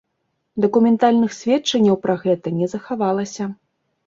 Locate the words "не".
2.63-2.71